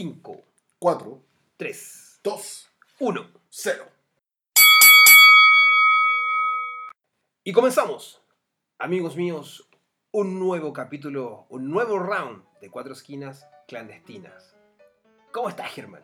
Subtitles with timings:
[0.00, 0.44] 5,
[0.78, 1.22] 4,
[1.56, 3.30] 3, 2, 1.
[3.48, 3.84] 0.
[7.44, 8.20] Y comenzamos,
[8.78, 9.66] amigos míos,
[10.12, 14.54] un nuevo capítulo, un nuevo round de Cuatro Esquinas Clandestinas.
[15.32, 16.02] ¿Cómo estás, Germán?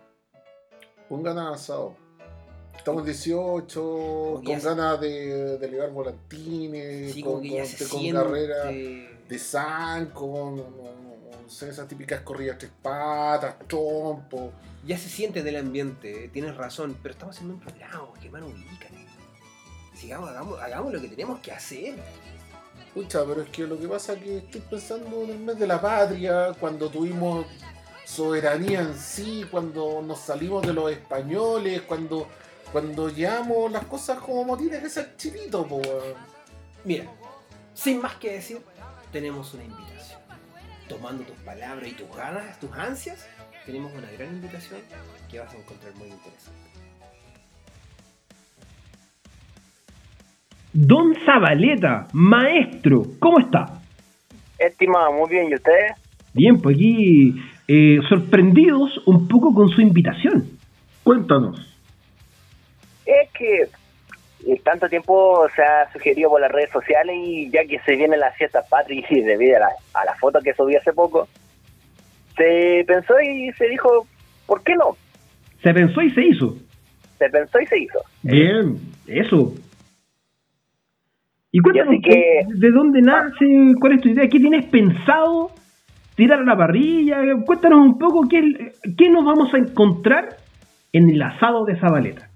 [1.11, 1.95] Un ganas asado.
[2.75, 8.13] Estamos 18, Como que con ganas de, de ligar volantines, Sí, con, con- con siente...
[8.23, 8.65] carrera
[9.29, 10.65] de san, con
[11.61, 14.53] esas típicas corridas tres patas, trompo.
[14.85, 19.07] Ya se siente del ambiente, eh, tienes razón, pero estamos haciendo un programa, Germán, ubícate.
[19.95, 21.97] Sigamos, hagamos, hagamos lo que tenemos que hacer.
[22.95, 25.67] Pucha, pero es que lo que pasa es que estoy pensando en el mes de
[25.67, 27.47] la patria, cuando tuvimos
[28.05, 32.29] soberanía en sí, cuando nos salimos de los españoles, cuando,
[32.71, 35.81] cuando llevamos las cosas como tiene que ser chilito, po.
[36.85, 37.07] Mira,
[37.75, 38.61] sin más que decir,
[39.11, 39.92] tenemos una invitación.
[40.89, 43.29] Tomando tus palabras y tus ganas, tus ansias,
[43.65, 44.81] tenemos una gran invitación
[45.31, 46.73] que vas a encontrar muy interesante.
[50.73, 53.83] Don Zabaleta, maestro, ¿cómo está?
[54.59, 55.93] Estimado, muy bien, ¿y ustedes?
[56.33, 57.35] Bien, pues aquí
[57.69, 60.59] eh, sorprendidos un poco con su invitación.
[61.03, 61.77] Cuéntanos.
[63.05, 63.69] Es que
[64.65, 68.33] tanto tiempo se ha sugerido por las redes sociales y ya que se viene la
[68.33, 71.29] fiesta patria y debido a la, a la foto que subí hace poco,
[72.37, 74.07] se pensó y se dijo,
[74.47, 74.97] ¿por qué no?
[75.63, 76.57] Se pensó y se hizo.
[77.19, 78.01] Se pensó y se hizo.
[78.23, 79.53] Bien, eso.
[81.53, 83.45] Y cuéntanos, que- ¿de dónde nace?
[83.81, 84.27] ¿Cuál es tu idea?
[84.29, 85.51] ¿Qué tienes pensado
[86.17, 87.19] tirar a la parrilla?
[87.45, 90.37] Cuéntanos un poco qué, qué nos vamos a encontrar
[90.93, 92.29] en el asado de Zabaleta.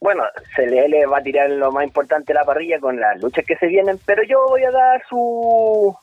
[0.00, 0.22] Bueno,
[0.56, 3.66] CLL va a tirar lo más importante de la parrilla con las luchas que se
[3.66, 5.94] vienen, pero yo voy a dar su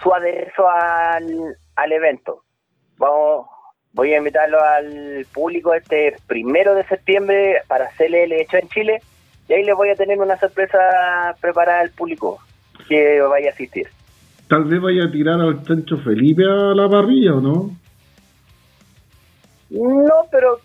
[0.00, 2.42] su aderezo al, al evento.
[2.98, 3.46] Vamos,
[3.92, 9.02] voy a invitarlo al público este primero de septiembre para CLL hecho en Chile
[9.48, 10.78] y ahí les voy a tener una sorpresa
[11.40, 12.38] preparada al público
[12.88, 13.88] que vaya a asistir.
[14.48, 17.70] Tal vez vaya a tirar al Chancho Felipe a la parrilla, ¿o no?
[19.70, 20.60] No, pero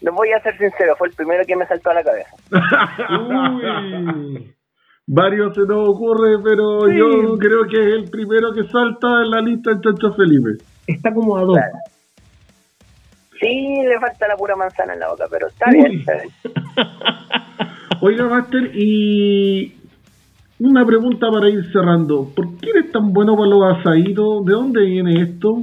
[0.00, 2.30] les voy a ser sincero, fue el primero que me saltó a la cabeza.
[3.20, 4.54] Uy.
[5.06, 6.96] Varios se nos ocurre, pero Sí.
[6.98, 10.62] yo creo que es el primero que salta en la lista el Chancho Felipe.
[10.86, 11.54] Está como a dos.
[11.56, 11.72] Claro.
[13.40, 15.74] Sí, le falta la pura manzana en la boca, pero está Uy.
[15.76, 16.28] bien, está bien.
[18.00, 19.74] Oiga, Master, y
[20.60, 22.28] una pregunta para ir cerrando.
[22.34, 24.44] ¿Por qué eres tan bueno para los asaditos?
[24.44, 25.62] ¿De dónde viene esto?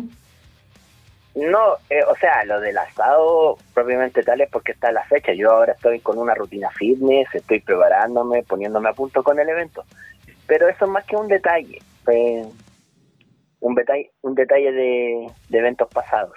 [1.36, 5.34] No, eh, o sea, lo del asado propiamente tal es porque está la fecha.
[5.34, 9.84] Yo ahora estoy con una rutina fitness, estoy preparándome, poniéndome a punto con el evento.
[10.48, 11.80] Pero eso es más que un detalle,
[13.60, 16.34] un detalle, un detalle de, de eventos pasados.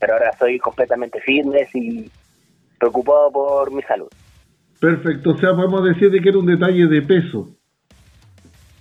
[0.00, 2.10] Pero ahora soy completamente fitness y
[2.78, 4.08] preocupado por mi salud.
[4.80, 7.48] Perfecto, o sea, podemos decir de que era un detalle de peso.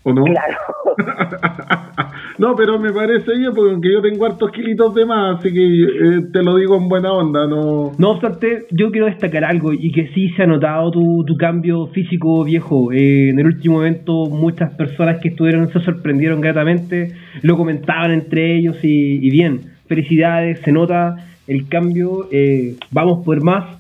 [0.04, 0.24] ¿O no?
[0.24, 0.58] Claro.
[2.38, 5.84] no, pero me parece bien, porque aunque yo tengo hartos kilitos de más, así que
[5.84, 7.92] eh, te lo digo en buena onda, no...
[7.98, 11.88] No obstante, yo quiero destacar algo y que sí se ha notado tu, tu cambio
[11.88, 12.94] físico viejo.
[12.94, 18.56] Eh, en el último evento muchas personas que estuvieron se sorprendieron gratamente, lo comentaban entre
[18.56, 21.16] ellos y, y bien, felicidades, se nota
[21.48, 23.78] el cambio, eh, vamos por más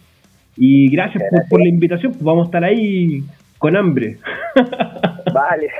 [0.57, 3.23] y gracias por, por la invitación, pues vamos a estar ahí
[3.59, 4.17] con hambre.
[5.33, 5.71] Vale.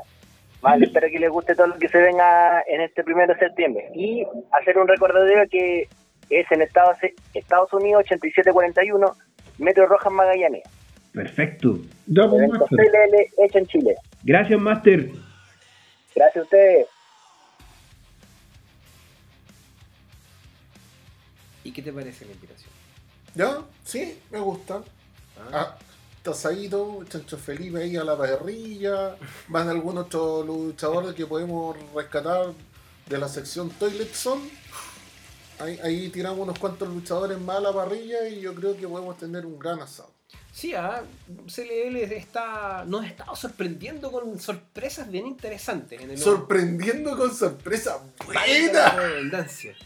[0.62, 3.90] vale, espero que les guste todo lo que se venga en este primero de septiembre.
[3.94, 5.86] Y hacer un recordatorio que
[6.30, 6.96] es en Estados,
[7.34, 9.16] Estados Unidos 8741,
[9.58, 10.62] Metro Rojas Magallanes.
[11.12, 11.78] Perfecto.
[12.06, 12.50] Ya, pues,
[13.38, 13.96] hecho en Chile.
[14.22, 15.10] Gracias, Master.
[16.14, 16.86] Gracias a ustedes.
[21.64, 22.70] ¿Y qué te parece la invitación?
[23.34, 23.58] ¿Ya?
[23.84, 24.82] Sí, me gusta.
[25.38, 25.50] ¿Ah?
[25.52, 25.76] Ah,
[26.26, 29.16] tasadito, Chancho Felipe ahí a la parrilla.
[29.48, 32.52] Van algún otro luchador que podemos rescatar
[33.06, 34.50] de la sección Toilet Zone.
[35.58, 39.16] Ahí, ahí tiramos unos cuantos luchadores más a la parrilla y yo creo que podemos
[39.16, 40.10] tener un gran asado.
[40.52, 41.02] Sí, ah,
[41.54, 47.98] CLL está, nos ha estado sorprendiendo con sorpresas bien interesantes en el Sorprendiendo con sorpresa
[48.26, 48.90] Valga la buena.
[48.96, 49.76] redundancia.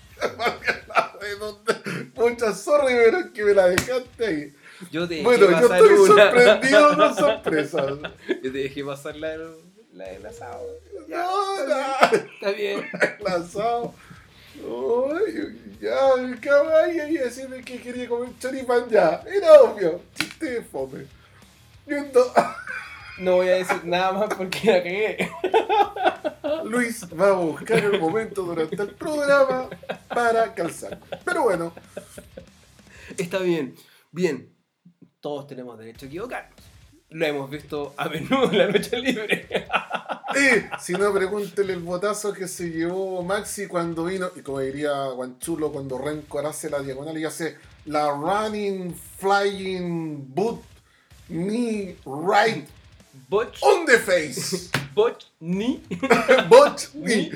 [2.15, 4.55] Muchas sorry, pero es que me la dejaste ahí.
[4.91, 6.07] Yo te dejé Bueno, yo estoy una.
[6.31, 7.85] sorprendido con sorpresas.
[8.29, 9.37] Yo te dejé pasar la,
[9.93, 10.67] la del asado.
[11.09, 12.11] Ya, No, está, no.
[12.11, 12.91] bien, está bien.
[13.21, 13.95] el asado.
[14.63, 15.97] Uy, ya,
[16.41, 19.23] caballo, y decirme que quería comer choripán ya.
[19.27, 20.01] Era obvio.
[20.15, 21.07] Chiste de fome.
[23.19, 25.31] No voy a decir nada más porque la cagué.
[26.65, 29.69] Luis va a buscar el momento durante el programa
[30.09, 30.99] para calzar.
[31.25, 31.73] Pero bueno,
[33.19, 33.75] Está bien.
[34.13, 34.49] Bien.
[35.21, 36.55] Todos tenemos derecho a equivocarnos.
[37.11, 39.49] Lo hemos visto a menudo en la lucha libre.
[40.37, 44.93] eh, si no, pregúntele el botazo que se llevó Maxi cuando vino, y como diría
[45.09, 47.57] Guanchulo, cuando Renko hace la diagonal y hace
[47.87, 50.63] la running, flying boot,
[51.29, 52.69] knee right
[53.29, 54.71] Botch, on the face.
[54.95, 55.83] botch, ni.
[56.49, 57.31] Botch knee.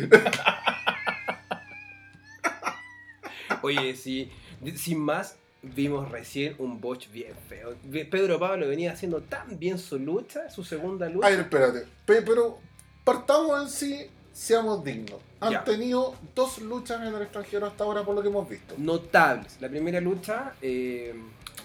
[3.62, 4.30] Oye, sí.
[4.76, 5.36] Sin más,
[5.74, 7.74] vimos recién un botch bien feo.
[8.10, 11.26] Pedro Pablo venía haciendo tan bien su lucha, su segunda lucha.
[11.28, 11.84] Ay, espérate.
[12.06, 12.58] Pe- Pero
[13.04, 15.20] partamos en sí, seamos dignos.
[15.40, 15.64] Han Ya.
[15.64, 18.74] tenido dos luchas en el extranjero hasta ahora por lo que hemos visto.
[18.78, 19.56] Notables.
[19.60, 21.14] La primera lucha, eh,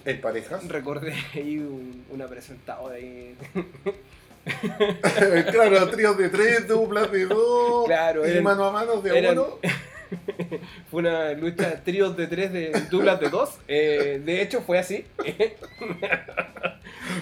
[0.06, 0.68] En parejas.
[0.68, 3.36] recordé ahí un- una presentadora ahí.
[5.52, 7.86] claro, tríos de tres, duplas de dos.
[7.86, 9.60] Claro, y eran- mano a mano de eran- uno.
[10.92, 13.60] Fue una lucha tríos de tres, de duplas de dos.
[13.68, 15.06] Eh, de hecho, fue así.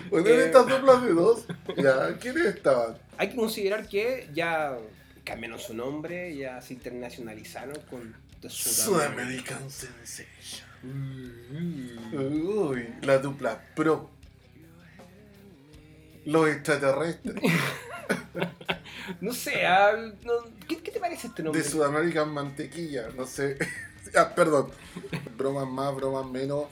[0.10, 0.46] Bueno, en Eh.
[0.46, 1.46] estas duplas de dos,
[1.78, 2.98] ya, ¿quiénes estaban?
[3.18, 4.78] Hay que considerar que ya
[5.24, 9.70] cambiaron su nombre, ya se internacionalizaron con The Sudamerican.
[9.70, 10.68] Sensation.
[12.14, 14.10] Uy, la dupla pro.
[16.28, 17.36] Los extraterrestres.
[19.22, 19.94] No sé, ah,
[20.24, 20.34] no-
[20.68, 21.62] ¿qué, qué te parece este nombre?
[21.64, 23.58] De Sudamerican Mantequilla, no sé.
[24.16, 24.70] Ah, perdón.
[25.38, 26.66] Bromas más, bromas menos.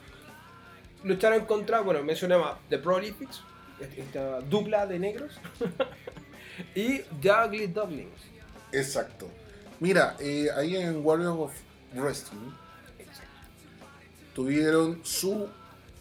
[1.03, 3.41] Lucharon contra, bueno, mencionaba The Prolifics,
[3.97, 5.31] esta dupla de negros,
[6.75, 8.21] y The Ugly Dublings.
[8.71, 9.29] Exacto.
[9.79, 11.53] Mira, eh, ahí en Warriors of
[11.93, 12.51] Wrestling
[14.33, 15.47] tuvieron su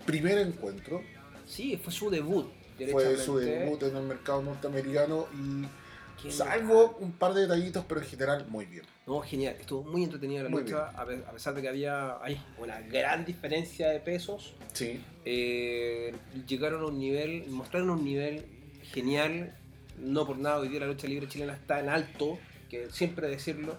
[0.06, 1.02] primer encuentro.
[1.46, 2.46] Sí, fue su debut.
[2.90, 8.06] Fue su debut en el mercado norteamericano y salvo un par de detallitos, pero en
[8.06, 8.84] general muy bien.
[9.06, 12.18] No, genial, estuvo muy entretenida la Muy lucha, a pe- a pesar de que había
[12.58, 14.54] una gran diferencia de pesos.
[14.72, 15.00] Sí.
[15.24, 16.14] eh,
[16.48, 18.44] llegaron a un nivel, mostraron un nivel
[18.82, 19.54] genial.
[19.98, 22.38] No por nada hoy día la lucha libre chilena está en alto,
[22.70, 23.76] que siempre decirlo.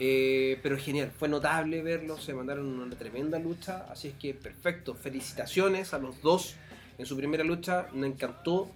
[0.00, 4.94] eh, pero genial, fue notable verlo, se mandaron una tremenda lucha, así es que perfecto,
[4.94, 6.56] felicitaciones a los dos
[6.98, 8.70] en su primera lucha, me encantó.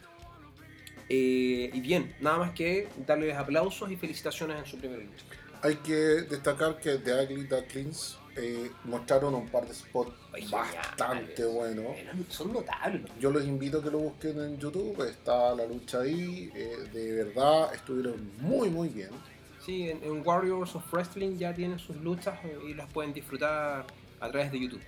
[1.09, 5.25] eh, y bien, nada más que darles aplausos y felicitaciones en su primera lucha.
[5.63, 10.13] Hay que destacar que The Ugly Ducklings eh, mostraron un par de spots
[10.51, 11.97] bastante buenos.
[12.29, 13.11] Son notables.
[13.19, 17.25] Yo los invito a que lo busquen en YouTube, está la lucha ahí, eh, de
[17.25, 19.11] verdad estuvieron muy muy bien.
[19.59, 23.85] Sí, en, en Warriors of Wrestling ya tienen sus luchas eh, y las pueden disfrutar
[24.21, 24.83] a través de YouTube.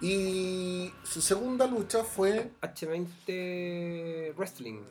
[0.00, 4.82] Y su segunda lucha fue, H20 Wrestling.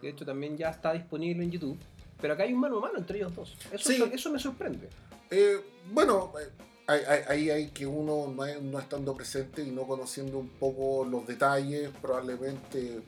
[0.00, 1.78] De hecho, también ya está disponible en YouTube.
[2.20, 3.56] Pero acá hay un mano a mano entre ellos dos.
[3.72, 4.02] Eso, Sí.
[4.12, 4.88] eso me sorprende.
[5.30, 5.58] eh,
[5.90, 6.50] bueno, eh,
[6.86, 11.04] ahí hay, hay, hay que uno no, no estando presente y no conociendo un poco
[11.04, 13.00] los detalles, probablemente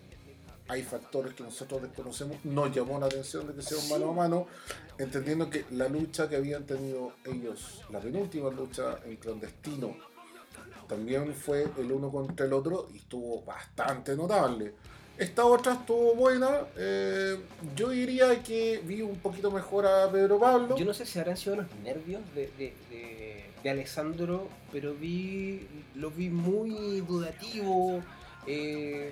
[0.67, 4.15] hay factores que nosotros desconocemos, nos llamó la atención de que sea un mano a
[4.15, 4.47] mano,
[4.99, 9.95] entendiendo que la lucha que habían tenido ellos, la penúltima lucha en clandestino,
[10.89, 14.73] también fue el uno contra el otro y estuvo bastante notable.
[15.17, 17.37] Esta otra estuvo buena, eh,
[17.77, 20.77] yo diría que vi un poquito mejor a Pedro Pablo.
[20.77, 26.11] Yo no sé si habrán sido los nervios de, de, de- Alessandro, pero vi lo
[26.11, 28.03] vi muy dudativo.
[28.47, 29.11] eh,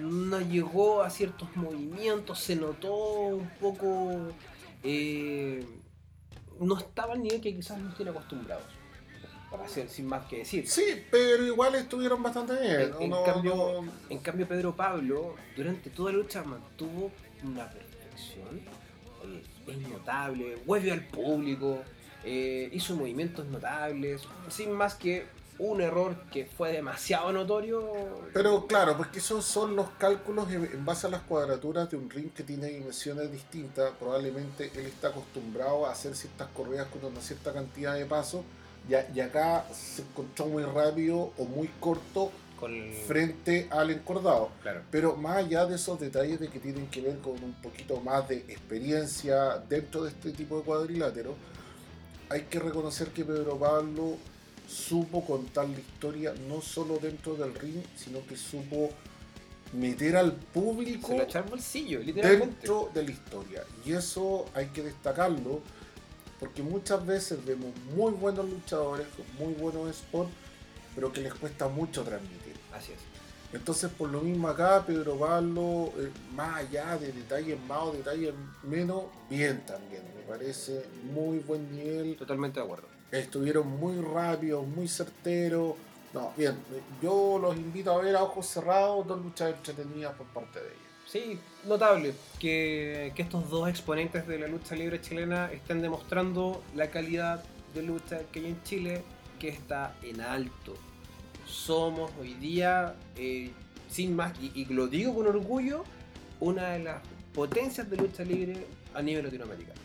[0.00, 4.32] no llegó a ciertos movimientos, se notó un poco.
[4.82, 5.64] eh,
[6.58, 8.64] no estaba al nivel que quizás nos tiene acostumbrados.
[9.88, 10.68] Sin más que decir.
[10.68, 12.92] Sí, pero igual estuvieron bastante bien.
[12.98, 17.10] En, en No- cambio, no- en cambio, Pedro Pablo, durante toda la lucha mantuvo
[17.44, 18.60] una perfección.
[19.24, 21.82] Oye, es notable, vuelve al público,
[22.24, 25.26] eh, hizo movimientos notables, sin más que
[25.58, 27.92] un error que fue demasiado notorio.
[28.32, 32.08] Pero claro, porque esos son los cálculos en en base a las cuadraturas de un
[32.08, 33.92] ring que tiene dimensiones distintas.
[33.98, 38.42] Probablemente él está acostumbrado a hacer ciertas corridas con una cierta cantidad de pasos.
[38.88, 42.72] Y, y acá se encontró muy rápido o muy corto con
[43.06, 44.50] frente al encordado.
[44.62, 44.82] Claro.
[44.90, 48.28] Pero más allá de esos detalles de que tienen que ver con un poquito más
[48.28, 51.34] de experiencia dentro de este tipo de cuadrilátero,
[52.28, 54.16] hay que reconocer que Pedro Pablo
[54.68, 58.90] supo contar la historia no solo dentro del ring, sino que supo
[59.72, 62.46] meter al público Se lo echó al bolsillo, literalmente.
[62.56, 63.64] dentro de la historia.
[63.84, 65.60] Y eso hay que destacarlo,
[66.40, 70.30] porque muchas veces vemos muy buenos luchadores, con muy buenos spots,
[70.94, 72.54] pero que les cuesta mucho transmitir.
[72.72, 72.98] Así es.
[73.52, 78.32] Entonces, por lo mismo acá, Pedro Pablo, eh, más allá de detalles más o detalles
[78.62, 80.02] menos, bien también.
[80.16, 82.16] Me parece muy buen nivel.
[82.16, 82.86] Totalmente de acuerdo.
[83.10, 85.74] Estuvieron muy rápidos, muy certeros.
[86.14, 86.56] No, bien,
[87.02, 90.89] yo los invito a ver a ojos cerrados, dos luchas entretenidas por parte de ellos.
[91.10, 96.88] Sí, notable que, que estos dos exponentes de la lucha libre chilena estén demostrando la
[96.88, 97.42] calidad
[97.74, 99.02] de lucha que hay en Chile,
[99.40, 100.76] que está en alto.
[101.44, 103.50] Somos hoy día, eh,
[103.90, 105.82] sin más, y, y lo digo con orgullo,
[106.38, 107.02] una de las
[107.34, 109.80] potencias de lucha libre a nivel latinoamericano.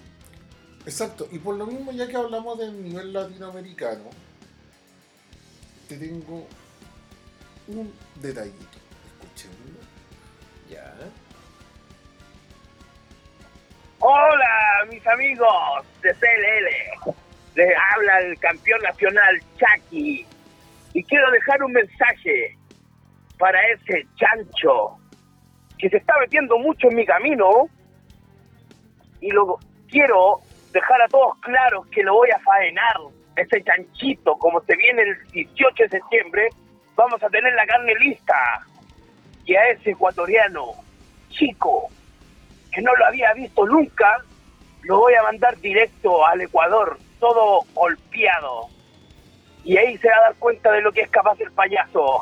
[0.85, 4.11] Exacto, y por lo mismo, ya que hablamos del nivel latinoamericano,
[5.89, 6.45] te tengo
[7.67, 7.91] un
[8.21, 8.84] detallito.
[13.99, 15.49] Hola, mis amigos
[16.01, 17.15] de CLL.
[17.55, 20.25] Les habla el campeón nacional Chucky.
[20.93, 22.57] Y quiero dejar un mensaje
[23.37, 24.97] para ese chancho
[25.77, 27.67] que se está metiendo mucho en mi camino.
[29.21, 29.57] Y lo
[29.89, 30.41] quiero
[30.71, 32.97] dejar a todos claros que lo voy a faenar.
[33.35, 36.49] Ese chanchito, como se viene el 18 de septiembre,
[36.95, 38.35] vamos a tener la carne lista.
[39.45, 40.73] Y a ese ecuatoriano,
[41.29, 41.89] chico,
[42.71, 44.23] que no lo había visto nunca,
[44.81, 48.69] lo voy a mandar directo al Ecuador, todo golpeado.
[49.63, 52.21] Y ahí se va a dar cuenta de lo que es capaz el payaso.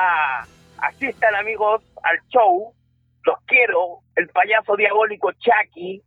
[0.78, 2.74] Asistan amigos al show.
[3.22, 4.00] Los quiero.
[4.16, 6.02] El payaso diabólico Chucky.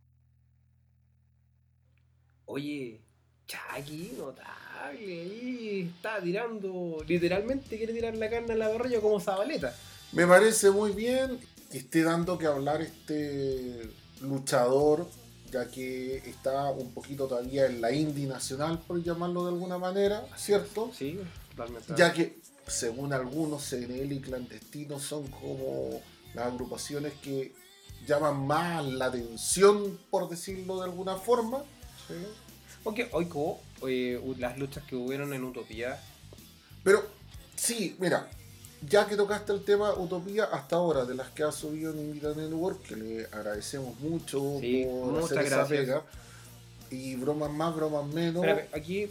[2.44, 3.00] Oye,
[3.46, 5.80] Chucky, notable.
[5.80, 9.74] Está tirando, literalmente quiere tirar la carne a la barrilla como Zabaleta.
[10.12, 11.38] Me parece muy bien
[11.70, 13.90] que esté dando que hablar este
[14.22, 15.06] luchador,
[15.50, 20.26] ya que está un poquito todavía en la indie nacional, por llamarlo de alguna manera,
[20.36, 20.90] ¿cierto?
[20.96, 21.18] Sí,
[21.50, 21.94] totalmente.
[21.96, 26.00] Ya que, según algunos, CNL y clandestinos son como
[26.34, 27.54] las agrupaciones que
[28.06, 31.58] llaman más la atención, por decirlo de alguna forma.
[32.06, 32.14] Sí.
[33.12, 36.00] Hoy como eh, las luchas que hubieron en Utopía,
[36.82, 37.06] Pero,
[37.54, 38.30] sí, mira,
[38.86, 42.32] ya que tocaste el tema Utopía hasta ahora, de las que ha subido en Invita
[42.34, 45.66] Network, que le agradecemos mucho Sí, por hacer esa gracias.
[45.80, 46.02] pega.
[46.90, 48.44] Y bromas más, bromas menos.
[48.44, 49.10] Espérame, aquí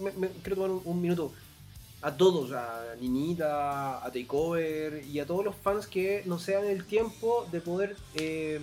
[0.00, 1.32] me, me- quiero tomar un, un minuto.
[2.02, 6.84] A todos, a Niñita, a Takeover y a todos los fans que nos sean el
[6.84, 8.60] tiempo de poder eh,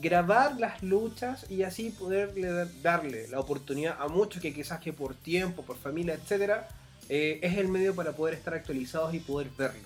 [0.00, 4.92] grabar las luchas y así poderle dar- darle la oportunidad a muchos que quizás que
[4.92, 6.68] por tiempo, por familia, etcétera,
[7.10, 9.80] eh, es el medio para poder estar actualizados y poder verlo.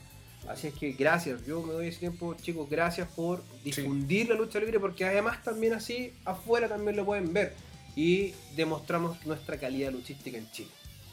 [0.47, 4.61] Así es que gracias, yo me doy ese tiempo, chicos, gracias por difundir la lucha
[4.61, 7.55] libre porque además también así afuera también lo pueden ver
[7.97, 10.69] y demostramos nuestra calidad luchística en Chile.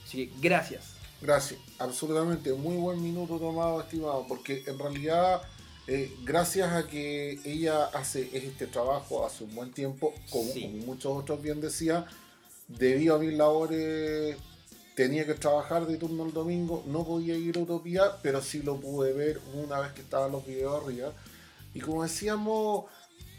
[0.06, 0.96] Así que gracias.
[1.22, 2.51] Gracias, absolutamente.
[2.51, 5.41] Muy buen minuto tomado, estimado, porque en realidad,
[5.88, 10.63] eh, gracias a que ella hace este trabajo hace un buen tiempo, como, Sí.
[10.63, 12.06] como muchos otros bien decía,
[12.68, 14.36] debido a mis labores
[14.95, 18.77] tenía que trabajar de turno el domingo, no podía ir a Utopía, pero sí lo
[18.79, 21.13] pude ver una vez que estaban los videos arriba.
[21.74, 22.86] Y como decíamos,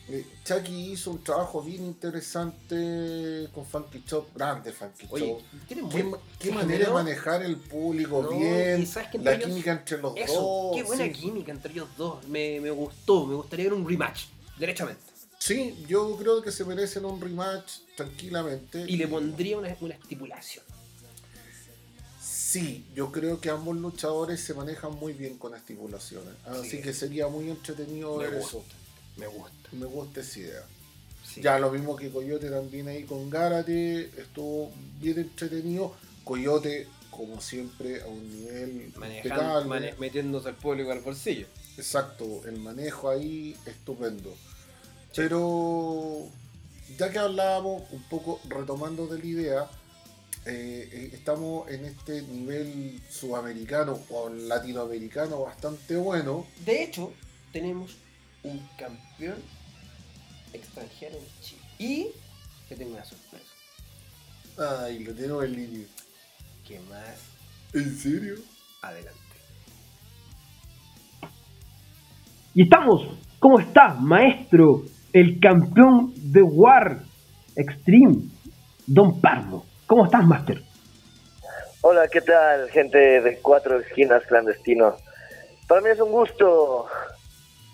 [0.09, 5.37] eh, Chucky hizo un trabajo bien interesante con Funky Chop, grande Funky Oye,
[5.68, 6.16] Qué, buen-
[6.54, 10.76] manera de manejar el público No, bien, y la ellos- química entre los Eso, dos.
[10.76, 11.12] qué buena sí.
[11.12, 12.26] química entre ellos dos.
[12.28, 14.25] Me, me gustó, me gustaría ver un rematch,
[14.59, 15.02] derechamente.
[15.38, 18.85] Sí, yo creo que se merecen un rematch tranquilamente.
[18.88, 20.64] Y le pondría una, una estipulación.
[22.52, 26.35] Sí, yo creo que ambos luchadores se manejan muy bien con estipulaciones.
[26.44, 26.80] Así Sí.
[26.82, 28.59] que sería muy entretenido Me ver gusta.
[28.59, 28.64] eso.
[29.16, 29.68] Me gusta.
[29.73, 30.64] Me gusta esa idea.
[31.25, 31.40] Sí.
[31.40, 35.94] Ya lo mismo que Coyote también ahí con Gárate, estuvo bien entretenido.
[36.25, 41.47] Coyote, como siempre, a un nivel Manejando, mane- metiéndose al público al bolsillo.
[41.78, 44.35] Exacto, el manejo ahí estupendo.
[45.16, 46.28] Pero
[46.99, 49.71] ya que hablábamos un poco retomando de la idea,
[50.45, 56.47] eh, eh, estamos en este nivel sudamericano o latinoamericano bastante bueno.
[56.65, 57.13] De hecho,
[57.53, 57.97] tenemos
[58.43, 59.37] un campeón
[60.53, 61.63] extranjero en Chile.
[61.79, 62.07] Y
[62.69, 63.45] te tengo una sorpresa.
[64.59, 65.87] Ay, lo tenemos en línea.
[66.67, 67.21] ¿Qué más?
[67.73, 68.35] ¿En serio?
[68.83, 69.21] Adelante.
[72.55, 74.85] Y estamos, ¿cómo está, maestro?
[75.13, 77.05] El campeón de War
[77.55, 78.29] Extreme,
[78.87, 79.72] Don Parmo.
[79.93, 80.59] ¿Cómo estás, Master?
[81.83, 84.95] Hola, ¿qué tal, gente de Cuatro Esquinas Clandestinos?
[85.69, 86.87] Para mí es un gusto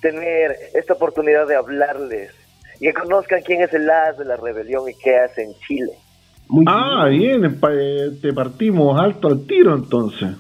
[0.03, 2.33] tener esta oportunidad de hablarles
[2.81, 5.93] y que conozcan quién es el as de la rebelión y qué hace en Chile.
[6.49, 10.31] Muy Ah, bien, pa- eh, te partimos alto al tiro entonces.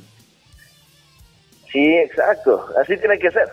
[1.72, 2.60] Sí, exacto.
[2.82, 3.46] Así tiene que ser.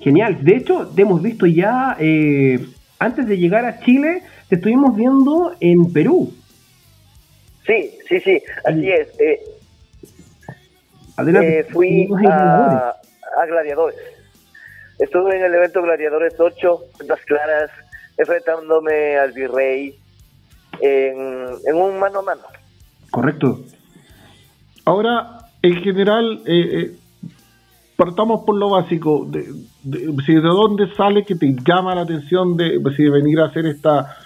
[0.00, 0.44] Genial.
[0.44, 2.58] De hecho, te hemos visto ya, eh,
[2.98, 6.30] antes de llegar a Chile, te estuvimos viendo en Perú.
[7.66, 8.90] Sí, sí, sí, así Sí.
[8.90, 9.20] es.
[9.20, 9.40] Eh,
[11.16, 11.60] Adelante.
[11.60, 13.98] eh, fui a, a Gladiadores.
[14.98, 17.70] Estuve en el evento Gladiadores 8, Cuentas Claras,
[18.16, 19.94] enfrentándome al Virrey
[20.80, 22.42] en, en un mano a mano.
[23.10, 23.60] Correcto.
[24.84, 26.90] Ahora, en general, eh, eh,
[27.96, 29.24] partamos por lo básico.
[29.28, 29.46] De,
[29.82, 34.16] de, ¿De dónde sale que te llama la atención de, de venir a hacer esta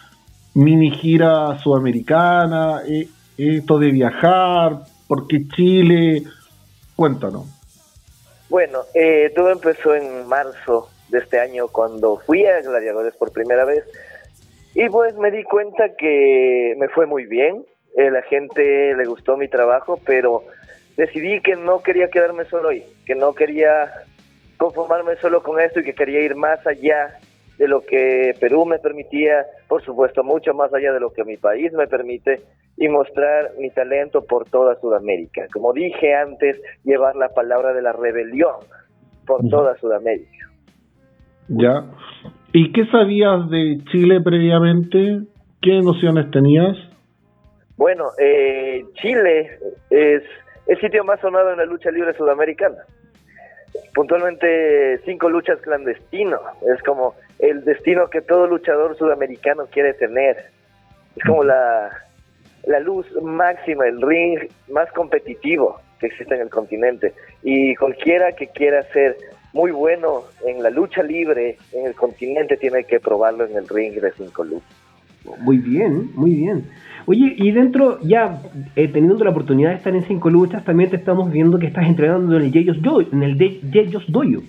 [0.55, 2.81] mini gira sudamericana?
[2.89, 6.25] eh, esto de viajar, ¿por qué Chile?
[6.97, 7.47] Cuéntanos.
[8.49, 13.65] Bueno, eh, todo empezó en marzo de este año cuando fui a Gladiadores por primera
[13.65, 13.85] vez
[14.75, 17.65] y pues me di cuenta que me fue muy bien,
[17.97, 20.43] eh, la gente le gustó mi trabajo, pero
[20.97, 23.91] decidí que no quería quedarme solo ahí, que no quería
[24.57, 27.19] conformarme solo con esto y que quería ir más allá
[27.59, 31.37] de lo que Perú me permitía, por supuesto, mucho más allá de lo que mi
[31.37, 32.41] país me permite
[32.77, 35.47] y mostrar mi talento por toda Sudamérica.
[35.53, 38.55] Como dije antes, llevar la palabra de la rebelión
[39.27, 40.47] por toda Sudamérica.
[41.49, 41.85] ¿Ya?
[42.53, 45.23] ¿Y qué sabías de Chile previamente?
[45.61, 46.77] ¿Qué nociones tenías?
[47.77, 49.59] Bueno, eh, Chile
[49.91, 50.23] es
[50.67, 52.77] el sitio más sonado en la lucha libre sudamericana.
[53.95, 56.39] Puntualmente cinco luchas clandestino.
[56.75, 60.37] Es como el destino que todo luchador sudamericano quiere tener.
[61.17, 61.91] Es como la,
[62.67, 67.15] la luz máxima, el ring más competitivo que existe en el continente.
[67.43, 69.17] Y cualquiera que quiera ser
[69.53, 73.95] muy bueno en la lucha libre en el continente tiene que probarlo en el ring
[73.95, 74.77] de cinco luchas.
[75.41, 76.65] Muy bien, muy bien.
[77.07, 78.41] Oye, y dentro, ya
[78.77, 81.87] eh, teniendo la oportunidad de estar en cinco luchas, también te estamos viendo que estás
[81.87, 83.09] entrenando en el Yeyos Doyo.
[83.13, 84.41] En el de Yeyos Doyo.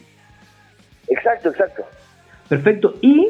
[1.08, 1.84] Exacto, exacto.
[2.50, 2.96] Perfecto.
[3.02, 3.30] Y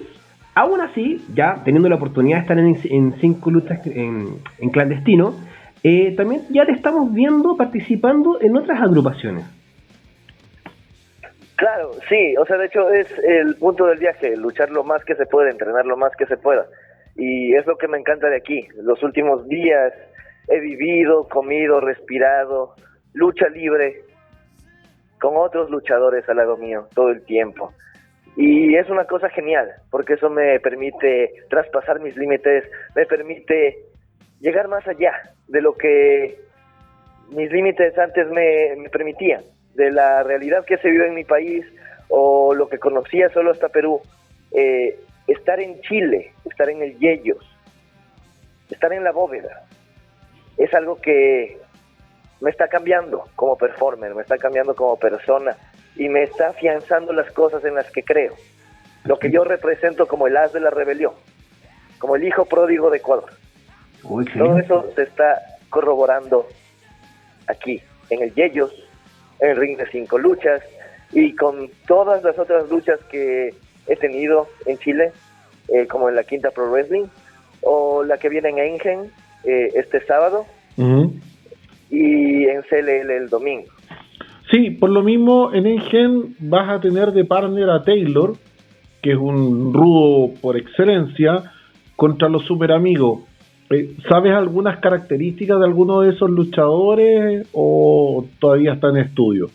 [0.56, 5.36] aún así, ya teniendo la oportunidad de estar en, cinco luchas en, en clandestino,
[5.84, 9.46] eh, también ya te estamos viendo participando en otras agrupaciones.
[11.56, 15.16] Claro, sí, o sea, de hecho es el punto del viaje, luchar lo más que
[15.16, 16.66] se pueda, entrenar lo más que se pueda.
[17.18, 18.66] Y es lo que me encanta de aquí.
[18.82, 19.94] Los últimos días
[20.48, 22.76] he vivido, comido, respirado,
[23.14, 24.04] lucha libre,
[25.20, 27.74] con otros luchadores al lado mío todo el tiempo.
[28.36, 32.66] Y es una cosa genial, porque eso me permite traspasar mis límites,
[32.96, 33.78] me permite
[34.40, 35.14] llegar más allá
[35.48, 36.40] de lo que
[37.32, 39.44] mis límites antes me, permitían,
[39.76, 41.66] de la realidad que se vive en mi país
[42.08, 44.02] o lo que conocía solo hasta Perú.
[44.52, 47.46] Eh, estar en Chile, estar en el Yeyos,
[48.70, 49.64] estar en la bóveda,
[50.58, 51.58] es algo que
[52.42, 55.56] me está cambiando como performer, me está cambiando como persona
[55.96, 58.34] y me está afianzando las cosas en las que creo.
[59.06, 61.14] Lo que yo represento como el as de la rebelión,
[62.00, 63.30] como el hijo pródigo de Ecuador.
[64.04, 66.48] Oh, Todo eso se está corroborando
[67.48, 68.74] aquí, en el Yeyos,
[69.40, 70.62] en el ring de cinco luchas
[71.12, 73.54] y con todas las otras luchas que
[73.88, 75.12] he tenido en Chile,
[75.70, 77.06] eh, como en la Quinta Pro Wrestling,
[77.62, 79.12] o la que viene en Engen
[79.44, 80.46] eh, este sábado
[80.78, 81.14] Ujú.
[81.90, 83.70] y en CLL el domingo.
[84.52, 88.34] Sí, por lo mismo en Engen vas a tener de partner a Taylor,
[89.02, 91.52] que es un rudo por excelencia,
[91.96, 93.22] contra los super amigos.
[93.70, 99.50] Eh, ¿Sabes algunas características de alguno de esos luchadores o todavía está en estudio?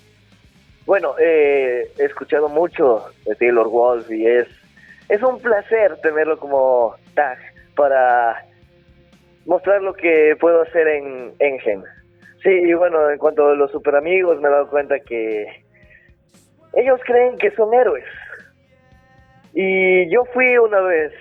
[0.87, 4.47] Bueno, eh, he escuchado mucho de Taylor Wolf y es,
[5.09, 7.39] es un placer tenerlo como tag
[7.75, 8.45] para
[9.47, 11.83] mostrar lo que puedo hacer en Engen.
[12.45, 15.47] Sí, y bueno, en cuanto a los super amigos, me he dado cuenta que
[16.75, 18.05] ellos creen que son héroes.
[19.55, 21.13] Y yo fui una vez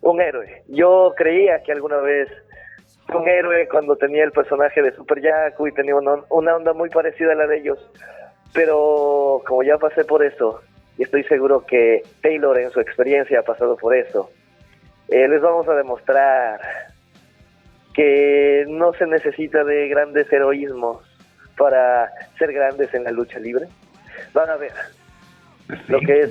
[0.00, 0.62] un héroe.
[0.68, 2.30] Yo creía que alguna vez
[3.14, 6.88] un héroe cuando tenía el personaje de Super Yaku y tenía una, una onda muy
[6.88, 7.90] parecida a la de ellos.
[8.54, 10.62] Pero como ya pasé por eso,
[10.96, 14.30] y estoy seguro que Taylor en su experiencia ha pasado por eso,
[15.08, 16.58] eh, les vamos a demostrar
[17.94, 20.98] que no se necesita de grandes heroísmos
[21.56, 23.66] para ser grandes en la lucha libre.
[24.32, 24.72] Van a ver
[25.88, 26.30] lo que es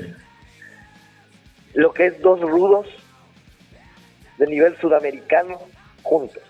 [1.74, 2.88] lo que es dos rudos
[4.38, 5.58] de nivel sudamericano
[6.04, 6.44] juntos.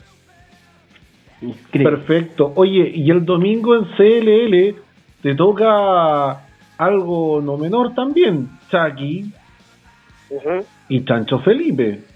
[1.42, 1.92] Increíble.
[1.92, 2.52] Perfecto.
[2.56, 4.82] Oye, y el domingo en CLL
[5.22, 6.46] te toca
[6.78, 9.32] algo no menor también, Chucky
[10.90, 12.13] y Chancho Felipe.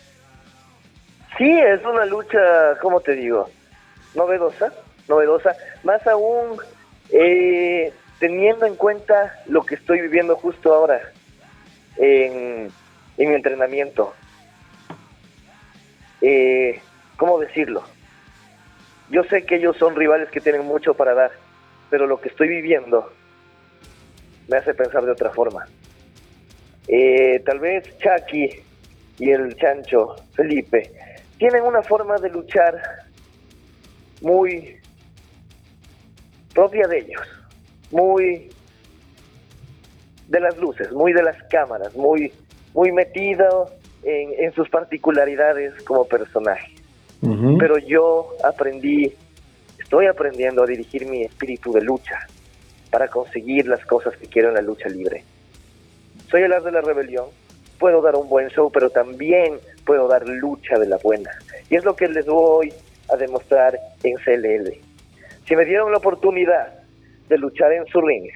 [1.37, 3.47] Sí, es una lucha, ¿cómo te digo?
[4.15, 4.73] Novedosa,
[5.07, 5.55] novedosa.
[5.83, 6.57] Más aún,
[7.11, 10.99] eh, teniendo en cuenta lo que estoy viviendo justo ahora
[11.97, 12.71] en,
[13.17, 14.15] en mi entrenamiento,
[16.21, 16.81] eh,
[17.17, 17.83] ¿cómo decirlo?
[19.11, 21.31] Yo sé que ellos son rivales que tienen mucho para dar,
[21.91, 23.13] pero lo que estoy viviendo
[24.47, 25.67] me hace pensar de otra forma.
[26.87, 28.49] Eh, tal vez Chucky
[29.19, 30.91] y el chancho Felipe
[31.37, 32.81] tienen una forma de luchar
[34.21, 34.77] muy
[36.53, 37.27] propia de ellos,
[37.91, 38.49] muy
[40.27, 42.33] de las luces, muy de las cámaras, muy,
[42.73, 43.71] muy metido
[44.03, 46.73] en, en sus particularidades como personaje.
[47.59, 49.13] Pero yo aprendí,
[49.79, 52.27] estoy aprendiendo a dirigir mi espíritu de lucha
[52.91, 55.23] para conseguir las cosas que quiero en la lucha libre.
[56.29, 57.25] Soy el as de la rebelión,
[57.79, 61.31] puedo dar un buen show, pero también puedo dar lucha de la buena.
[61.69, 62.71] Y es lo que les voy
[63.09, 63.73] a demostrar
[64.03, 64.73] en CLL.
[65.45, 66.73] Si me dieron la oportunidad
[67.29, 68.29] de luchar en su ring,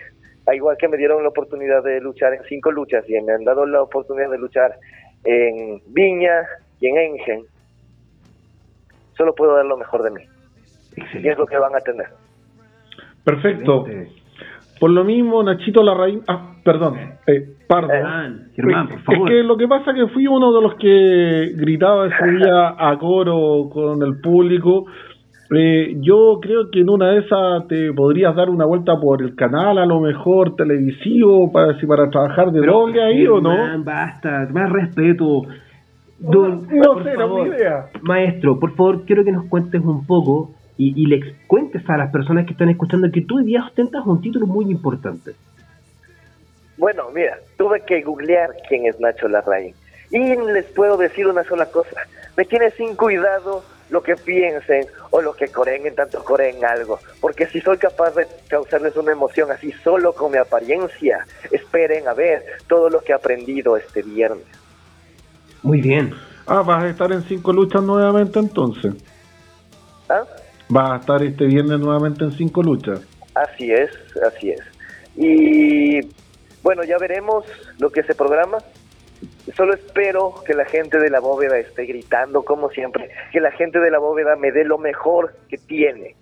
[0.47, 3.43] a igual que me dieron la oportunidad de luchar en cinco luchas y me han
[3.43, 4.75] dado la oportunidad de luchar
[5.25, 6.47] en Viña
[6.79, 7.43] y en Engen,
[9.17, 10.23] solo puedo dar lo mejor de mí.
[11.21, 12.07] Y es lo que van a tener.
[13.23, 13.85] Perfecto.
[14.81, 16.21] Por lo mismo, Nachito Larraín.
[16.27, 16.95] Ah, perdón.
[17.27, 17.87] Eh, Pardo.
[17.89, 19.29] Germán, Germán, por favor.
[19.31, 22.75] Es que lo que pasa es que fui uno de los que gritaba ese día
[22.77, 24.85] a coro con el público.
[25.55, 29.35] Eh, yo creo que en una de esas te podrías dar una vuelta por el
[29.35, 33.51] canal, a lo mejor televisivo, para si para trabajar de Pero, doble ahí o no.
[33.51, 35.43] Germán, basta, más respeto.
[36.19, 37.85] Don- No por sé, era favor, mi idea.
[38.01, 42.11] Maestro, por favor, quiero que nos cuentes un poco y, y le cuentes a las
[42.11, 45.33] personas que están escuchando que tú hoy día ostentas un título muy importante.
[46.75, 49.75] Bueno, mira, tuve que googlear quién es Nacho Larraín.
[50.09, 52.01] Y les puedo decir una sola cosa.
[52.35, 56.97] Me tiene sin cuidado lo que piensen o lo que coreen en tanto coreen algo.
[57.19, 62.15] Porque si soy capaz de causarles una emoción así solo con mi apariencia, esperen a
[62.15, 64.47] ver todo lo que he aprendido este viernes.
[65.61, 66.15] Muy bien.
[66.47, 68.95] Ah, vas a estar en cinco luchas nuevamente entonces.
[70.09, 70.23] ¿Ah?
[70.71, 73.05] Vas a estar este viernes nuevamente en cinco luchas.
[73.35, 73.91] Así es,
[74.25, 74.61] así es.
[75.17, 75.99] Y
[76.63, 77.45] bueno, ya veremos
[77.77, 78.59] lo que se programa.
[79.57, 83.79] Solo espero que la gente de la bóveda esté gritando como siempre, que la gente
[83.79, 86.15] de la bóveda me dé lo mejor que tiene,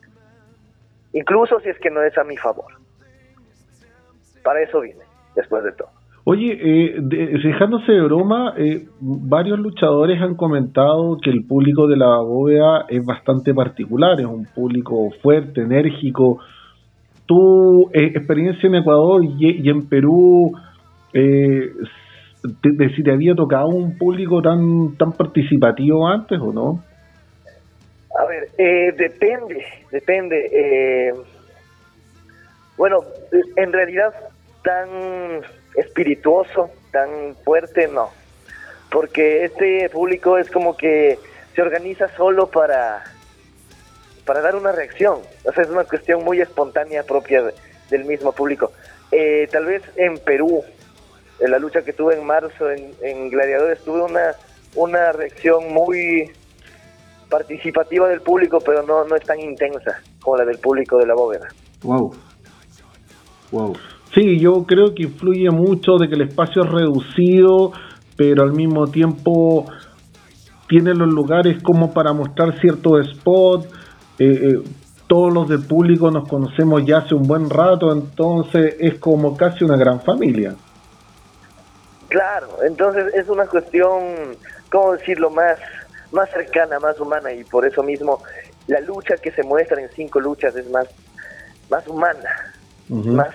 [1.14, 2.74] incluso si es que no es a mi favor.
[4.44, 5.04] Para eso vine,
[5.36, 5.99] después de todo.
[6.26, 11.98] Oye, eh, de- dejándose de broma, eh, varios luchadores han comentado que el público de
[11.98, 16.40] la bóveda es bastante particular, es un público fuerte, enérgico.
[17.26, 20.52] Tu eh, experiencia en Ecuador y, y en Perú,
[21.14, 21.72] eh,
[22.62, 26.84] te- de si te había tocado un público tan tan participativo antes o no?
[28.20, 30.50] A ver, eh, depende, depende.
[30.52, 31.14] eh,
[32.78, 33.00] bueno,
[33.58, 34.14] en realidad
[34.64, 34.90] tan
[35.80, 38.10] espirituoso, tan fuerte, no.
[38.92, 41.20] Porque este público es como que
[41.56, 43.04] se organiza solo para,
[44.26, 45.20] para dar una reacción.
[45.46, 47.54] O sea, es una cuestión muy espontánea propia de-
[47.90, 48.72] del mismo público.
[49.12, 50.64] Eh, tal vez en Perú,
[51.40, 54.36] en la lucha que tuve en marzo en, en Gladiadores, tuve una,
[54.76, 56.32] una reacción muy
[57.30, 61.14] participativa del público, pero no, no es tan intensa como la del público de la
[61.14, 61.48] bóveda.
[61.84, 62.16] Wow.
[63.52, 63.78] Wow.
[64.14, 67.72] Sí, yo creo que influye mucho de que el espacio es reducido,
[68.18, 69.66] pero al mismo tiempo
[70.68, 73.68] tiene los lugares como para mostrar ciertos spots.
[74.20, 74.64] eh, eh,
[75.10, 79.64] todos los del público nos conocemos ya hace un buen rato, entonces es como casi
[79.64, 80.54] una gran familia.
[82.10, 84.36] Claro, entonces es una cuestión,
[84.72, 85.58] ¿cómo decirlo?, más,
[86.12, 88.22] más cercana, más humana, y por eso mismo
[88.68, 90.88] la lucha que se muestra en cinco luchas es más,
[91.72, 92.54] más humana,
[92.88, 93.34] más,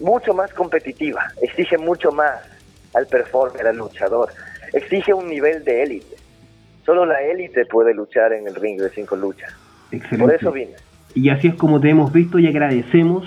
[0.00, 2.40] mucho más competitiva, exige mucho más
[2.94, 4.30] al performer, al luchador,
[4.72, 6.16] exige un nivel de élite.
[6.84, 9.54] Solo la élite puede luchar en el ring de cinco luchas.
[9.92, 10.18] Excelente.
[10.18, 10.72] Por eso vine.
[11.14, 13.26] Y así es como te hemos visto y agradecemos,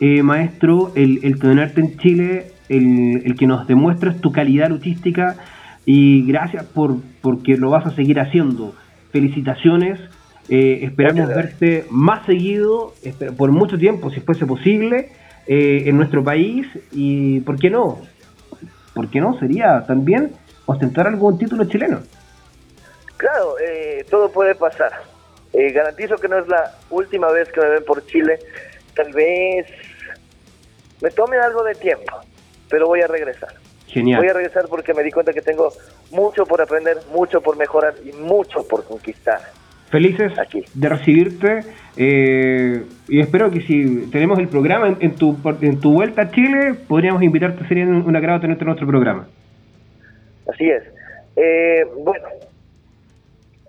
[0.00, 5.36] eh, maestro, el, el tenerte en Chile, el, el que nos demuestres tu calidad luchística
[5.84, 8.74] y gracias por porque lo vas a seguir haciendo.
[9.12, 9.98] Felicitaciones,
[10.48, 12.92] eh, esperamos verte más seguido,
[13.36, 15.10] por mucho tiempo, si fuese posible,
[15.50, 18.02] eh, en nuestro país y, ¿por qué no?
[18.92, 19.38] ¿Por qué no?
[19.38, 20.34] Sería también
[20.66, 22.02] ostentar algún título chileno.
[23.16, 24.92] Claro, eh, todo puede pasar.
[25.54, 28.38] Eh, garantizo que no es la última vez que me ven por Chile.
[28.94, 29.66] Tal vez
[31.00, 32.20] me tome algo de tiempo,
[32.68, 33.54] pero voy a regresar.
[33.86, 34.20] Genial.
[34.20, 35.72] Voy a regresar porque me di cuenta que tengo
[36.10, 39.40] mucho por aprender, mucho por mejorar y mucho por conquistar.
[39.90, 40.64] Felices Aquí.
[40.74, 41.60] de recibirte
[41.96, 46.30] eh, y espero que si tenemos el programa en, en tu, en tu vuelta a
[46.30, 49.26] Chile, podríamos invitarte, sería un, agrado tenerte en nuestro programa.
[50.52, 50.82] Así es.
[51.36, 52.28] Eh, bueno,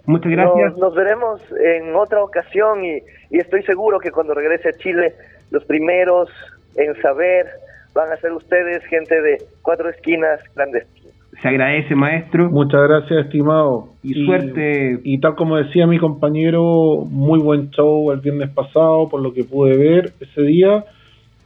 [0.05, 0.71] Muchas gracias.
[0.71, 2.97] Nos, nos veremos en otra ocasión y,
[3.29, 5.13] y estoy seguro que cuando regrese a Chile,
[5.51, 6.29] los primeros
[6.75, 7.47] en saber
[7.93, 10.98] van a ser ustedes, gente de cuatro esquinas clandestinas.
[11.41, 12.49] Se agradece, maestro.
[12.49, 13.89] Muchas gracias, estimado.
[14.03, 14.99] Y suerte.
[15.03, 19.45] Y tal como decía mi compañero, muy buen show el viernes pasado, por lo que
[19.45, 20.83] pude ver ese día.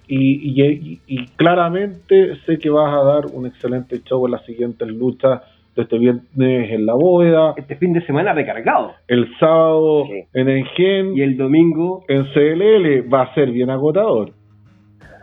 [0.07, 4.43] Y, y- y- y claramente sé que vas a dar un excelente show en las
[4.45, 5.41] siguientes luchas
[5.75, 8.93] de este viernes en la bóveda, Este fin de semana recargado.
[9.07, 10.23] el sábado Sí.
[10.33, 14.31] en Engen, Y el domingo, en CLL va a ser bien agotador.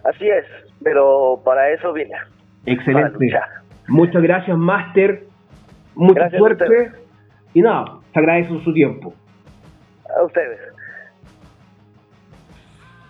[0.05, 0.45] Así es,
[0.83, 2.11] pero para eso vine.
[2.65, 3.31] Para excelente.
[3.91, 5.27] Muchas gracias, Master.
[5.95, 6.93] Mucha Gracias suerte.
[7.53, 9.13] Y nada, se agradece su tiempo.
[10.17, 10.61] A ustedes.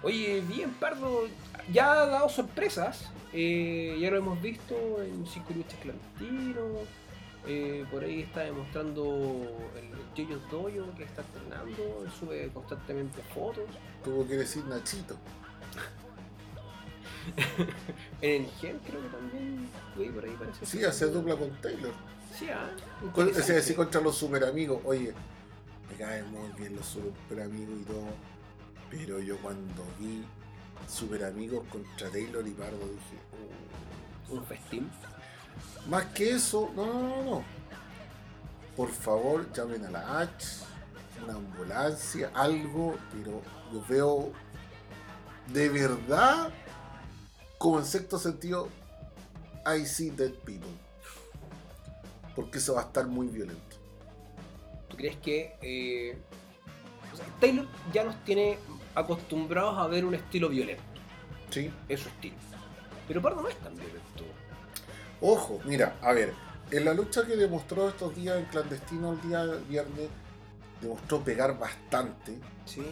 [0.02, 1.24] Oye, bien, Pardo,
[1.70, 3.12] ya ha dado sorpresas.
[3.32, 6.88] eh, ya lo hemos visto en Cinco Luchas Clandestinos.
[7.46, 9.02] eh, por ahí está demostrando
[9.76, 12.02] el Jojo Doyo que está entrenando.
[12.04, 13.64] él Sube constantemente fotos.
[14.02, 15.16] Tuvo que decir Nachito.
[18.22, 19.68] En el Gen creo que también.
[19.96, 20.66] Güey, por ahí parece.
[20.66, 21.92] Sí, hace dupla con Taylor.
[22.38, 22.70] Sí, ah,
[23.14, 24.80] Con- o sea, contra los super amigos.
[24.84, 25.12] Oye,
[25.90, 28.04] me caen muy bien los super amigos y todo.
[28.90, 30.24] Pero yo cuando vi
[30.88, 33.18] super amigos contra Taylor y Pardo dije,
[34.30, 34.84] Un festín.
[35.86, 35.90] "Uh".
[35.90, 37.42] más que eso, no, no, no, no.
[38.76, 40.64] Por favor, llamen a la H,
[41.24, 44.32] una ambulancia, algo, pero yo veo
[45.52, 46.50] de verdad,
[47.60, 48.70] como en sexto sentido,
[49.66, 50.70] I see dead people.
[52.34, 53.76] Porque eso va a estar muy violento.
[54.88, 56.16] ¿Tú crees que eh,
[57.12, 58.58] o sea, Taylor ya nos tiene
[58.94, 60.82] acostumbrados a ver un estilo violento?
[61.50, 61.70] ¿Sí?
[61.86, 62.36] Es su estilo.
[63.06, 64.24] Pero Pardo no es tan violento.
[65.20, 66.32] Ojo, mira, a ver,
[66.70, 70.08] en la lucha que demostró estos días en clandestino el día viernes,
[70.80, 72.38] demostró pegar bastante.
[72.64, 72.86] Sí.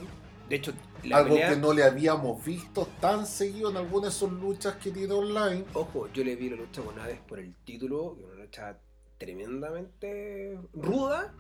[0.49, 0.73] De hecho,
[1.05, 1.51] la algo pelea.
[1.51, 5.65] que no le habíamos visto tan seguido en algunas de sus luchas que tiene online.
[5.75, 8.79] Ojo, yo le vi la lucha con Hades por el título, una lucha
[9.19, 11.35] tremendamente ruda.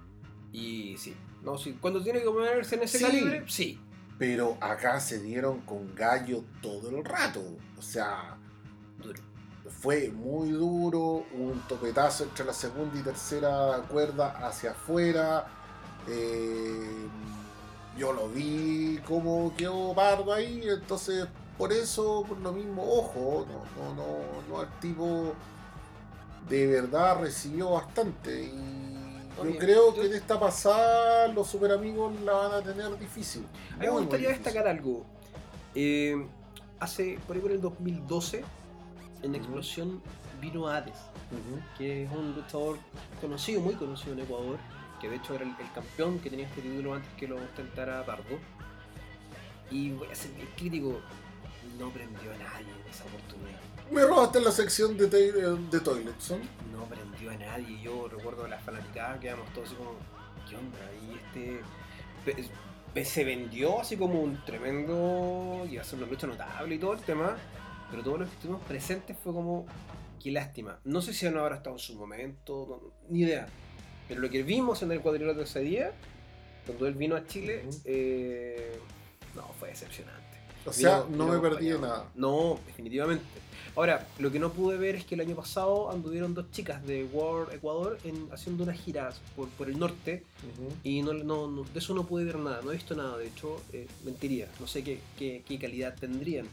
[0.52, 3.04] Y sí, no, sí, cuando tiene que ponerse en ese Sí.
[3.04, 3.80] calibre, sí.
[4.18, 7.40] Pero acá se dieron con gallo todo el rato.
[7.78, 8.36] O sea,
[8.98, 9.22] Duro.
[9.80, 15.46] fue muy duro, un topetazo entre la segunda y tercera cuerda hacia afuera.
[16.10, 17.06] eh,
[17.96, 23.84] yo lo vi como quedó pardo ahí, entonces por eso, por lo mismo, ojo, no,
[23.84, 24.16] no, no,
[24.48, 25.32] no el tipo
[26.48, 28.44] de verdad recibió bastante.
[28.44, 33.44] Y yo creo que en esta pasada los super amigos la van a tener difícil.
[33.74, 35.04] A mí me gustaría destacar algo.
[35.74, 36.26] Eh,
[36.80, 38.44] hace, por ahí por el 2012,
[39.22, 39.34] en.
[39.34, 40.00] Explosión
[40.40, 40.94] vino Hades,
[41.32, 41.60] Ujú.
[41.76, 42.78] que es un luchador
[43.20, 44.58] conocido, muy conocido en Ecuador,
[45.00, 48.04] que de hecho era el, el campeón que tenía este título antes que lo ostentara
[48.04, 48.38] Pardo.
[49.70, 51.00] Y voy a ser bien crítico,
[51.78, 53.58] no prendió a nadie en esa oportunidad.
[53.90, 56.40] Me robaste la sección de, Taylor- de Toiletson.
[56.72, 57.80] No prendió a nadie.
[57.82, 59.92] Yo recuerdo la fanaticada, quedamos todos así como,
[60.48, 60.78] ¿qué onda?
[61.02, 61.60] Y este
[62.24, 67.00] pe- se vendió así como un tremendo, a ser una lucha notable y todo el
[67.00, 67.36] tema,
[67.90, 69.66] pero todos los que estuvimos presentes fue como,
[70.22, 70.78] qué lástima.
[70.84, 73.46] No sé si no habrá estado en su momento, no- ni idea.
[74.08, 75.92] Pero lo que vimos en el cuadrilátero ese día,
[76.66, 78.78] cuando él vino a Chile, eh,
[79.34, 80.18] no, fue decepcionante.
[80.66, 82.10] O sea, Vino- no me perdí de nada.
[82.14, 83.24] No, definitivamente.
[83.76, 87.04] Ahora, lo que no pude ver es que el año pasado anduvieron dos chicas de
[87.04, 90.24] World Ecuador en, haciendo unas giras por, por el norte
[90.82, 93.28] y no, no- no- de eso no pude ver nada, no he visto nada, de
[93.28, 96.46] hecho, eh, mentiría, no sé qué, qué- qué calidad tendrían.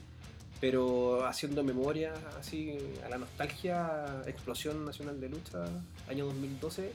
[0.61, 5.65] Pero haciendo memoria, así a la nostalgia, Explosión Nacional de Lucha,
[6.07, 6.91] año 2012,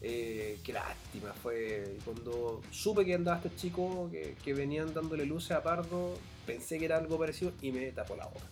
[0.00, 1.98] eh, qué lástima fue.
[2.04, 6.84] Cuando supe que andaba este chico, que, que venían dándole luces a Pardo, pensé que
[6.86, 8.46] era algo parecido y me tapó la boca.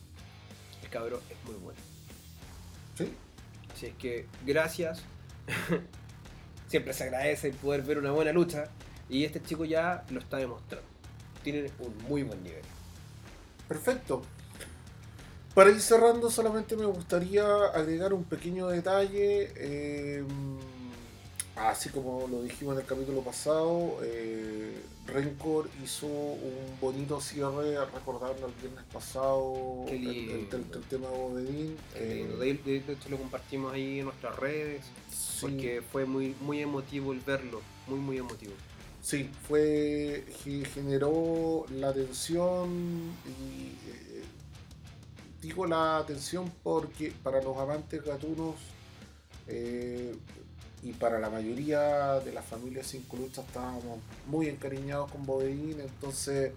[0.83, 1.80] El cabrón es muy bueno.
[2.96, 3.12] Sí.
[3.72, 5.02] Así es que gracias.
[6.68, 8.70] Siempre se agradece el poder ver una buena lucha.
[9.09, 10.88] Y este chico ya lo está demostrando.
[11.42, 12.62] Tiene un muy buen nivel.
[13.68, 14.22] Perfecto.
[15.54, 19.52] Para ir cerrando, solamente me gustaría agregar un pequeño detalle.
[19.57, 20.24] eh,
[21.57, 28.47] así como lo dijimos en el capítulo pasado, eh, Rencor hizo un bonito cierre recordando
[28.47, 30.57] el viernes pasado el, el- lindo.
[30.57, 31.77] el- el tema de Bobedín.
[31.95, 34.85] Eh, de, de- de hecho lo compartimos ahí en nuestras redes.
[35.11, 37.61] sí, Porque fue muy, muy emotivo el verlo.
[37.87, 38.53] Muy, muy emotivo.
[39.03, 44.23] Sí, fue ge- generó la atención y eh,
[45.43, 48.55] digo la atención porque para los amantes gatunos
[49.47, 50.17] eh,
[50.85, 56.53] y para la mayoría de las familias sin lucha estábamos muy encariñados con Bodeín, entonces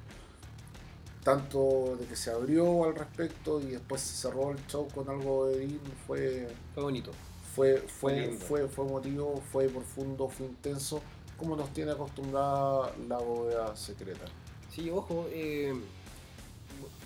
[1.23, 5.47] tanto de que se abrió al respecto y después se cerró el show con algo
[5.47, 7.11] de Bodeín fue Fue bonito.
[7.55, 11.01] fue, Fue fue, fue, emotivo, fue profundo, fue intenso,
[11.37, 14.25] como nos tiene acostumbrada la bóveda secreta.
[14.73, 15.73] Sí, ojo, eh,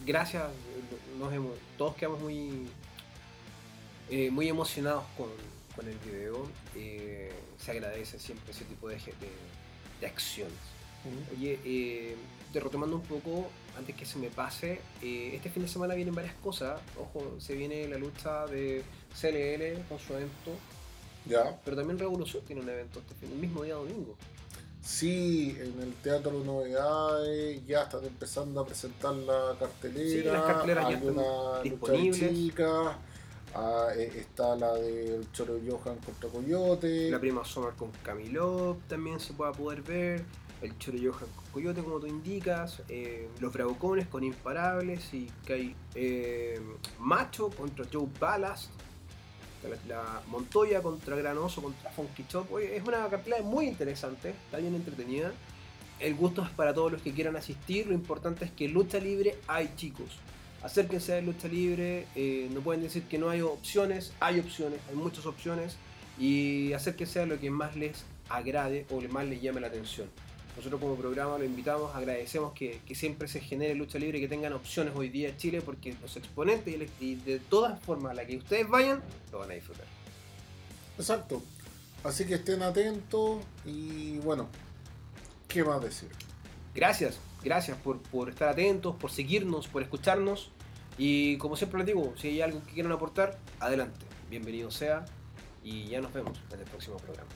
[0.06, 0.44] gracias,
[1.20, 2.68] nos hemos- todos quedamos muy,
[4.10, 5.28] eh, muy emocionados con,
[5.76, 6.48] con el video.
[6.76, 9.30] eh, se agradece siempre ese tipo de, de,
[10.00, 10.54] de acciones.
[11.36, 12.16] Oye, eh,
[12.54, 16.14] te retomando un poco, antes que se me pase, eh, este fin de semana vienen
[16.14, 16.80] varias cosas.
[17.00, 18.84] Ojo, se viene la lucha de
[19.20, 20.52] CLL con su evento,
[21.26, 21.60] ¿Ya?
[21.64, 24.16] pero también Revolución tiene un evento este fin, el mismo día domingo.
[24.84, 30.10] Sí, en el Teatro Novedades ya están empezando a presentar la cartelera.
[30.10, 32.20] Sí, las carteleras ya hay están una lucha disponibles.
[32.20, 32.96] de chicas,
[33.56, 37.10] ah, eh, está la del Choro Johan contra Coyote.
[37.10, 40.24] La prima Summer con Camilo también se pueda poder ver.
[40.62, 42.82] El Choro Johan con Coyote, como tú indicas.
[42.90, 45.14] eh, los Bravucones con Imparables.
[45.14, 46.62] Y que hay eh,
[47.00, 48.70] Macho contra Joe Ballast.
[49.88, 52.58] La, Montoya contra Granoso contra Funky Chop.
[52.60, 54.30] Es una cartelera muy interesante.
[54.30, 55.32] Está bien entretenida.
[56.00, 57.86] El gusto es para todos los que quieran asistir.
[57.88, 60.18] Lo importante es que en lucha libre hay chicos.
[60.64, 62.08] Acérquense a lucha libre.
[62.16, 64.14] eh, no pueden decir que no hay opciones.
[64.20, 65.78] Hay opciones, hay muchas opciones
[66.20, 70.08] y hacer que sea lo que más les agrade o más les llame la atención.
[70.56, 74.28] Nosotros como programa lo invitamos, agradecemos que, que siempre se genere lucha libre y que
[74.28, 78.16] tengan opciones hoy día en Chile porque los exponentes y, y de todas formas a
[78.16, 79.86] la que ustedes vayan, lo van a disfrutar.
[80.98, 81.42] Exacto.
[82.04, 84.50] Así que estén atentos y bueno,
[85.48, 86.10] ¿qué más decir?
[86.76, 90.52] Gracias, gracias por, por estar atentos, por seguirnos, por escucharnos
[90.98, 95.06] y como siempre les digo, si hay algo que quieran aportar, adelante, bienvenido sea
[95.64, 97.30] y ya nos vemos en el próximo programa.